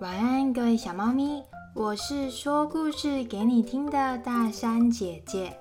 [0.00, 1.42] 晚安，各位小猫咪，
[1.74, 5.56] 我是说故事给你听的大山姐姐。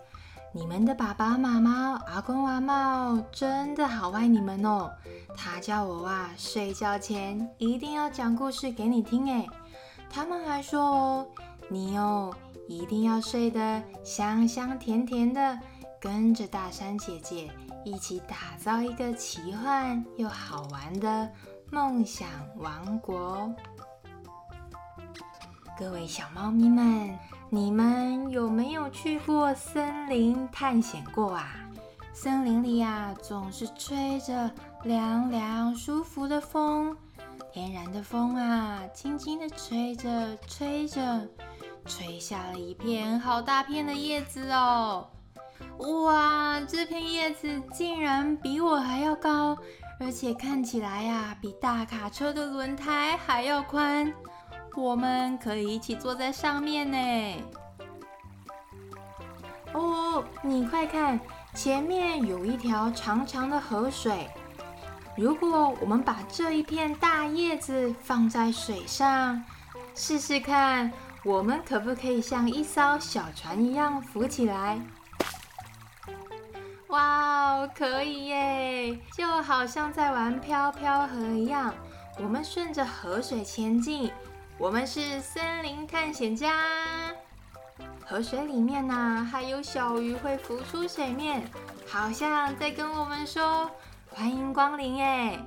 [0.53, 4.91] 你们的爸爸妈妈、阿公阿妈真的好爱你们哦。
[5.37, 9.47] 他叫我啊，睡觉前一定要讲故事给你听诶。
[10.09, 11.27] 他们还说哦，
[11.69, 12.35] 你哦
[12.67, 15.57] 一定要睡得香香甜甜的，
[16.01, 17.49] 跟着大山姐姐
[17.85, 21.29] 一起打造一个奇幻又好玩的
[21.73, 22.27] 梦想
[22.57, 23.49] 王国。
[25.79, 27.17] 各位小猫咪们，
[27.49, 31.55] 你们有没有去过森林探险过啊？
[32.11, 34.51] 森林里呀，总是吹着
[34.83, 36.95] 凉凉舒服的风，
[37.53, 41.25] 天然的风啊，轻轻的吹着吹着，
[41.85, 45.07] 吹下了一片好大片的叶子哦！
[45.77, 49.57] 哇，这片叶子竟然比我还要高，
[50.03, 54.11] 而且看起来呀，比大卡车的轮胎还要宽。
[54.75, 57.43] 我们可以一起坐在上面呢。
[59.73, 61.19] 哦，你快看，
[61.53, 64.27] 前面有一条长长的河水。
[65.15, 69.43] 如果我们把这一片大叶子放在水上，
[69.93, 70.91] 试试看，
[71.23, 74.81] 我们可不可以像一艘小船一样浮起来？
[76.91, 78.99] 哇哦，可以耶！
[79.15, 81.73] 就好像在玩飘飘河一样，
[82.17, 84.11] 我们顺着河水前进。
[84.57, 86.53] 我们是森林探险家。
[88.05, 91.49] 河水里面呢，还有小鱼会浮出水面，
[91.87, 93.71] 好像在跟我们说
[94.09, 95.39] 欢迎光临哎。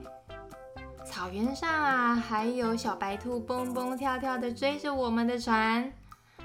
[1.04, 5.92] 草原上啊，还有小白兔蹦蹦跳跳的追着我们的船。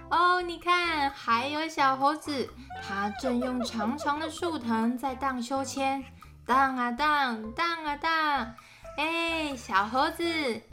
[0.10, 2.50] 哦，你看，还有小猴子，
[2.82, 6.04] 它正用长长的树藤在荡秋千，
[6.46, 8.54] 荡啊荡，荡啊荡。
[8.98, 10.24] 哎，小猴子，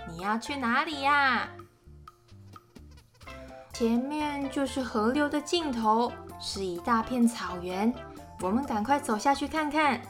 [0.09, 1.49] 你要去哪里呀？
[3.75, 7.93] 前面就是河流的尽头，是一大片草原。
[8.41, 10.01] 我们赶快走下去看看。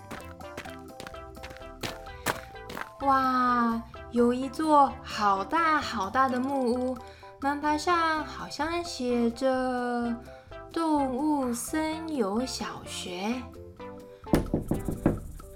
[3.01, 3.83] 哇，
[4.13, 6.99] 有一座好大好大的木屋，
[7.47, 10.13] 门牌上好像写着
[10.73, 13.41] “动物森友小学”。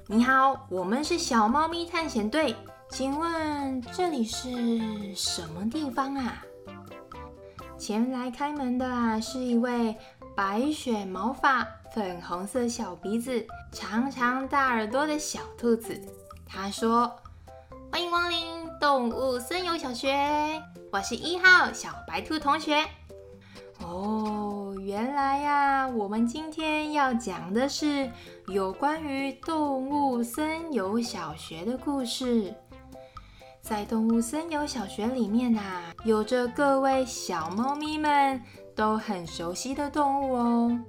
[0.06, 2.54] 你好，我们是小猫咪探险队，
[2.90, 6.44] 请问这里是什么地方啊？
[7.76, 9.96] 前来开门的，是一位
[10.36, 16.00] 白雪毛发、粉红色小鼻子、长长大耳朵的小兔子。
[16.46, 17.10] 他说
[17.90, 18.40] ：“欢迎光临
[18.80, 20.62] 动物森友小学，
[20.92, 22.84] 我是一号小白兔同学。”
[23.80, 28.10] 哦，原来呀，我们今天要讲的是
[28.48, 32.52] 有关于动物森友小学的故事。
[33.62, 35.60] 在动物森友小学里面呐，
[36.04, 38.42] 有着各位小猫咪们
[38.74, 40.80] 都很熟悉的动物哦。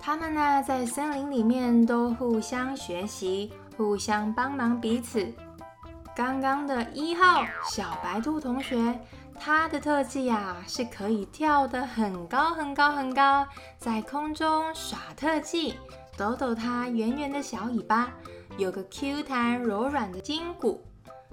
[0.00, 5.26] 它们呢，在森林里面都互相学习，互相帮忙彼此。
[6.16, 8.98] 刚刚的一号小白兔同学，
[9.42, 13.46] 它的特技呀，是可以跳得很高很高很高，
[13.78, 15.76] 在空中耍特技，
[16.14, 18.12] 抖抖它圆圆的小尾巴，
[18.58, 20.84] 有个 Q 弹柔软的筋骨。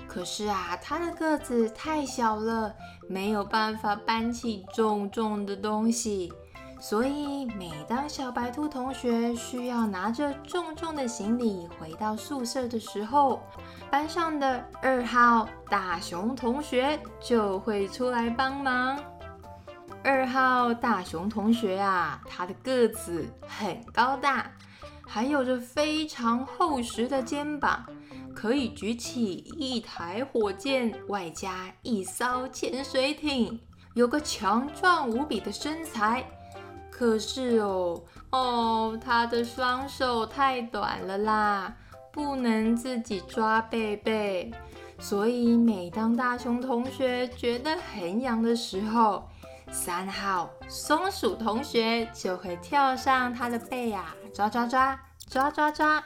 [0.07, 2.73] 可是啊，它的个子太小了，
[3.09, 6.31] 没有办法搬起重重的东西。
[6.79, 13.41] 所以每当小白兔同学需要拿着重重的行李回到宿舍的时候，
[13.89, 18.99] 班上的二号大熊同学就会出来帮忙。
[20.03, 24.49] 二号大熊同学啊，他的个子很高大，
[25.05, 27.85] 还有着非常厚实的肩膀。
[28.35, 33.59] 可以举起一台火箭，外加一艘潜水艇，
[33.95, 36.23] 有个强壮无比的身材。
[36.97, 41.75] 可是哦哦，他的双手太短了啦，
[42.11, 44.51] 不能自己抓贝贝。
[44.97, 49.29] 所以每当大熊同学觉得很痒的时候，
[49.71, 54.99] 三号松鼠同学就会跳上他的背呀，抓抓抓，
[55.29, 56.03] 抓抓抓。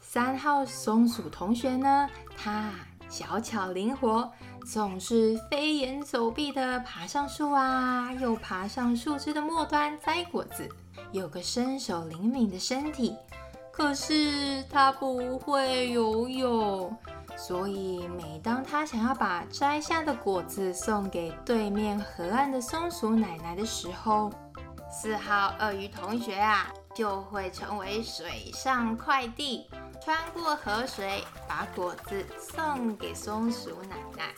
[0.00, 2.08] 三号松鼠同学呢？
[2.34, 2.70] 他
[3.10, 4.32] 小巧灵活，
[4.66, 10.68] 总是飞檐走壁的爬上树啊，又爬上树枝的末端摘果子，
[11.10, 13.16] 有个身手灵敏的身体。
[13.72, 16.96] 可是它不会游泳，
[17.36, 24.30] 所以每当他想要把摘下的果子送给对面河岸的松鼠奶奶的时候，
[24.90, 29.66] 四号鳄鱼同学啊，就会成为水上快递。
[30.04, 34.34] 穿过河水，把果子送给松鼠奶奶。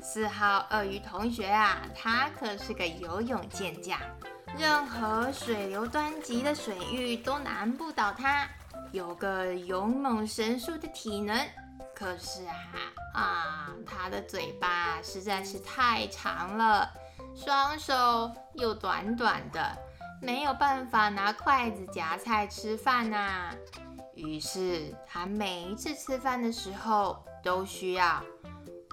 [0.00, 3.98] 四号鳄鱼同学啊，他可是个游泳健将，
[4.56, 8.48] 任何水流湍急的水域都难不倒他，
[8.92, 11.36] 有个勇猛神速的体能。
[11.92, 12.54] 可是啊
[13.14, 16.88] 啊，他的嘴巴实在是太长了，
[17.34, 19.76] 双手又短短的，
[20.22, 23.50] 没有办法拿筷子夹菜吃饭呐。
[24.16, 28.22] 于是他每一次吃饭的时候，都需要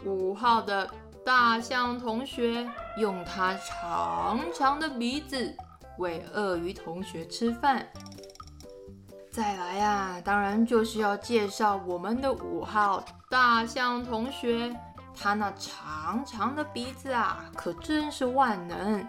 [0.06, 0.88] 五号的
[1.25, 5.56] 大象同学用他长长的鼻子
[5.98, 7.88] 喂鳄鱼同学吃饭。
[9.31, 14.76] 再来呀，当然就是要介绍我们的五号大象同学，
[15.16, 19.08] 他那长长的鼻子啊，可真是万能，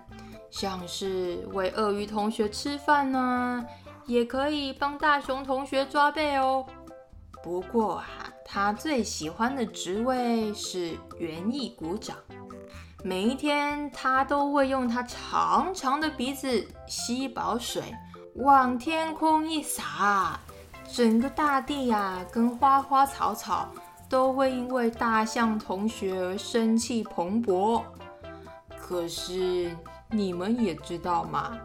[0.51, 3.67] 像是喂鳄鱼同学吃饭呢。
[4.07, 6.67] 也可以帮大熊同学抓背哦。
[7.43, 8.07] 不过啊，
[8.45, 12.17] 他最喜欢的职位是园艺股长。
[13.03, 17.83] 每一天，他都会用他长长的鼻子吸饱水，
[18.37, 20.41] 往天空一撒，
[20.91, 23.69] 整个大地呀，跟花花草草
[24.09, 27.83] 都会因为大象同学而生气蓬勃。
[28.79, 29.77] 可是
[30.11, 31.59] 你们也知道嘛？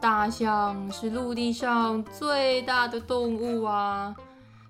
[0.00, 4.14] 大象是陆地上最大的动物啊，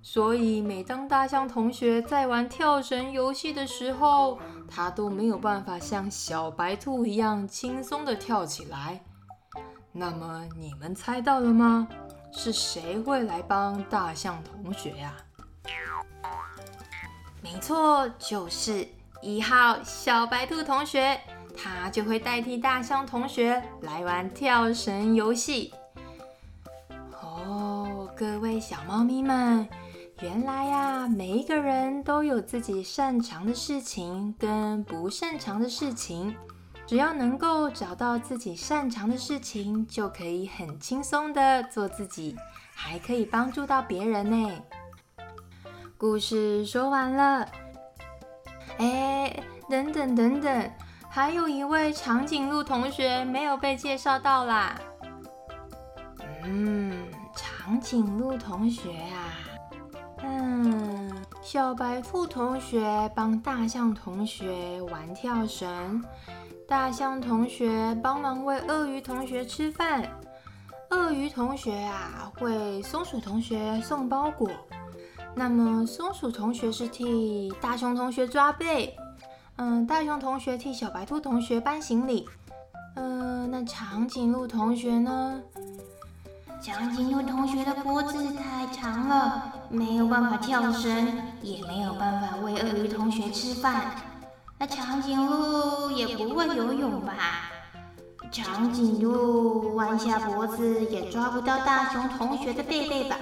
[0.02, 4.38] 所以每当大象同学在玩跳绳游戏的时候，
[4.68, 9.02] 它都没有办法像小白兔一样轻松的跳起来。
[9.92, 11.86] 那么你们猜到了吗？
[12.32, 15.14] 是谁会来帮大象同学呀？
[17.42, 18.86] 没错，就是
[19.22, 21.20] 一号小白兔同学。
[21.60, 25.74] 他就会代替大象同学来玩跳绳游戏。
[27.20, 29.68] 哦，各位小猫咪们，
[30.20, 36.34] 原来呀，每一个人都有自己擅长的事情跟不擅长的事情。
[36.86, 42.34] 只要能够找到自己擅长的事情，就可以很轻松的做自己，
[42.74, 44.62] 还可以帮助到别人呢。
[45.98, 47.46] 故事说完了。
[48.78, 50.70] 哎，等等等等。
[51.18, 54.80] 还有一位长颈鹿同学没有被介绍到啦。
[56.44, 59.34] 嗯，长颈鹿同学啊，
[60.22, 61.12] 嗯，
[61.42, 66.00] 小白兔同学帮大象同学玩跳绳，
[66.68, 70.08] 大象同学帮忙喂鳄鱼同学吃饭，
[70.90, 74.48] 鳄鱼同学啊为松鼠同学送包裹，
[75.34, 78.96] 那么松鼠同学是替大熊同学抓背。
[79.58, 82.28] 嗯，大熊同学替小白兔同学搬行李。
[82.94, 85.40] 嗯，那长颈鹿同学呢？
[86.62, 93.96] 长颈鹿同学的脖子太长了，没有办法跳绳，也没有办法喂鳄鱼同学吃饭。
[94.58, 97.14] 那长颈鹿也不会游泳吧？
[98.30, 103.16] 长颈鹿弯下脖子也抓不到大熊同学的背背吧？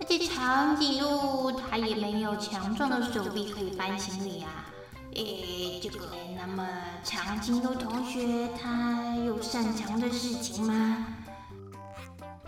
[0.00, 4.66] 而且长颈鹿它也没有强壮的手臂可以搬行李啊。
[5.14, 6.66] 诶，这个，那么
[7.04, 11.06] 长颈鹿同学他有擅长的事情吗？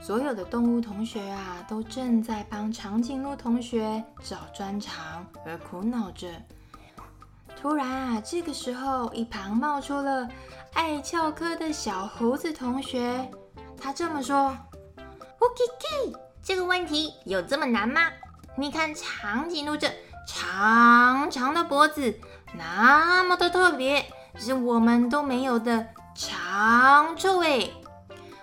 [0.03, 6.29] 所有的动物同学啊，都正在帮长颈鹿同学找专长而苦恼着。
[7.55, 10.29] 突然啊，这个时候一旁冒出了
[10.75, 13.31] 爱翘课的小猴子同学，
[13.81, 14.57] 他这么说
[15.38, 18.00] ：“OK，这个问题有这么难吗？
[18.57, 19.88] 你看长颈鹿这
[20.26, 22.12] 长长的脖子。”
[22.57, 24.05] 那么的特别，
[24.37, 27.69] 是我们都没有的长处哎！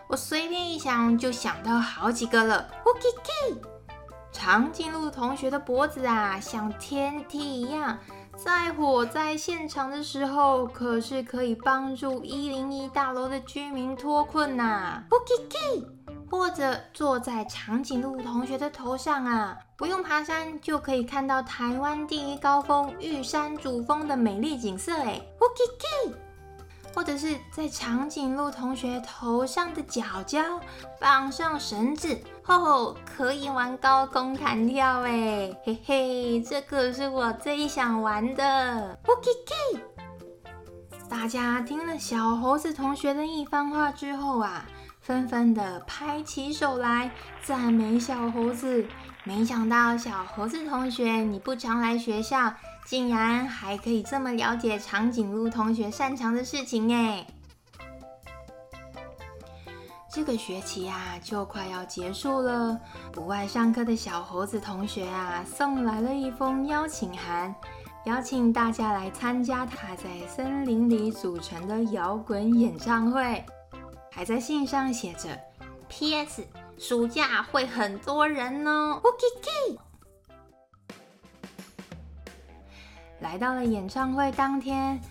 [0.07, 2.67] 我随便一想就想到好几个了。
[2.83, 3.61] OK，
[4.31, 7.97] 长颈鹿同学的脖子啊，像天梯一样，
[8.35, 15.03] 在火灾现场的时候，可是可以帮助一零一大楼的居民脱困呐。
[15.09, 16.02] OK。
[16.33, 26.17] 或者坐在长颈鹿同学的头上啊，不用爬山就可以看到台湾第一高峰玉山主峰的美丽景色哎，OK，
[26.95, 30.41] 或者是在长颈鹿同学头上的角角
[30.99, 39.83] 绑上绳子，吼吼，可以玩高空弹跳哎，嘿嘿，这可是我最想玩的，OK。
[41.07, 44.65] 大家听了小猴子同学的一番话之后啊。
[45.03, 47.11] 纷纷的拍起手来
[47.43, 48.85] 赞美小猴子。
[49.25, 52.53] 没想到小猴子同学，你不常来学校，
[52.85, 57.27] 竟然还可以这么了解长颈鹿同学擅长的事情哎！
[60.09, 62.79] 这个学期啊，就快要结束了。
[63.11, 67.53] 不爱上课的小猴子同学啊，送来了一封邀请函，
[68.05, 73.43] 邀请大家来参加他在森林里组成的摇滚演唱会。
[74.15, 75.29] 还在信上写着
[75.89, 76.45] ：“P.S.
[76.77, 79.79] 暑假会很多人哦。” OK，
[83.21, 85.01] 来到了演唱会当天，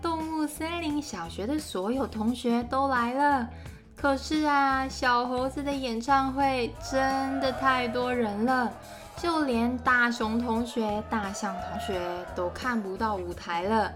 [0.00, 3.50] 动物森林小学的所有同学都来了。
[3.96, 8.72] 可是啊，小猴子的演唱会真的太多人了，
[9.16, 12.00] 就连大熊同学、大象同学
[12.36, 13.92] 都看不到舞台了，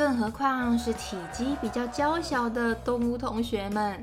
[0.00, 4.02] 更何况是体积比较娇小的动物同学们。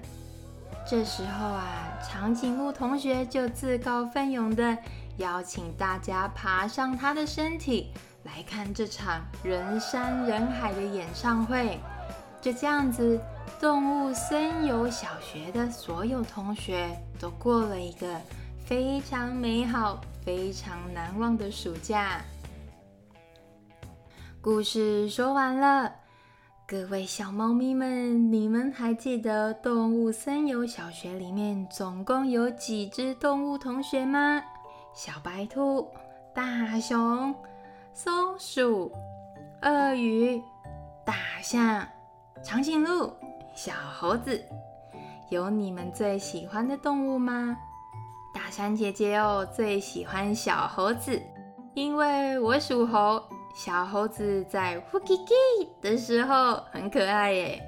[0.87, 1.65] 这时候啊，
[2.07, 4.77] 长颈鹿同学就自告奋勇的
[5.17, 7.91] 邀请大家爬上他的身体，
[8.25, 11.79] 来看这场人山人海的演唱会。
[12.39, 13.19] 就这样子。
[13.59, 18.07] 动物森友小学的所有同学都过了一个
[18.67, 22.21] 非常美好、非常难忘的暑假。
[24.49, 25.93] 故事说完了，
[26.65, 34.41] 各位小猫咪们，你们还记得动物森友小学里面总共有几只动物同学吗？
[34.93, 35.85] 小白兔、
[36.33, 37.35] 大熊、
[37.93, 38.89] 松鼠、
[39.63, 40.41] 鳄鱼、
[41.03, 41.85] 大象、
[42.41, 43.11] 长颈鹿。
[43.53, 44.41] 小猴子，
[45.27, 47.57] 有你们最喜欢的动物吗？
[48.33, 51.21] 大山姐姐哦，最喜欢小猴子，
[51.73, 53.21] 因为我属猴，
[53.55, 57.61] 小猴子在呼叽叽的时候很可爱耶。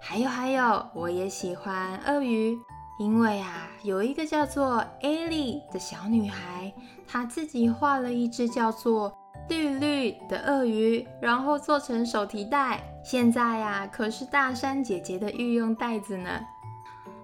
[0.00, 2.56] 还有还有，我也喜欢鳄鱼，
[2.98, 6.72] 因为啊，有一个叫做艾莉的小女孩，
[7.06, 9.16] 她自己画了一只叫做。
[9.50, 12.82] 绿绿的鳄鱼，然后做成手提袋。
[13.04, 16.30] 现在呀，可是大山姐姐的御用袋子呢。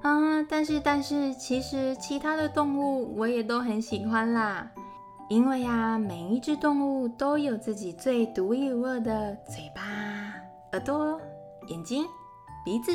[0.03, 4.71] 啊，但是但是，其实其他的动物我也都很喜欢啦。
[5.31, 9.81] 因为呀，每一只动物都有自己最独一无二的嘴巴、
[10.73, 11.21] 耳朵、
[11.69, 12.05] 眼睛、
[12.65, 12.93] 鼻子、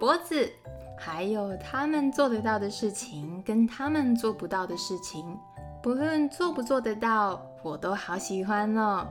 [0.00, 0.50] 脖子，
[0.98, 5.38] 还有他们做得到的事情，跟他们做不到的事情。
[5.82, 9.06] 不论做不做得到，我都好喜欢哦。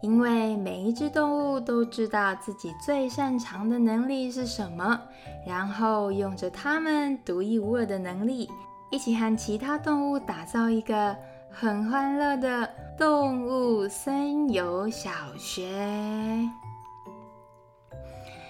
[0.00, 5.00] 因为每一只动物都知道自己最擅长的能力是什么，
[5.46, 8.50] 然后用着它们独一无二的能力，
[8.90, 11.16] 一起和其他动物打造一个
[11.54, 12.68] 很欢乐的
[12.98, 15.68] 动物森友小学。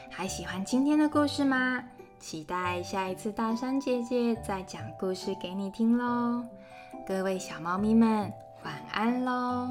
[0.09, 1.82] 还喜欢今天的故事吗？
[2.21, 6.44] 期待下一次大山姐姐再讲故事给你听喽。
[7.06, 8.32] 各位小猫咪们，
[8.64, 9.68] 晚安喽！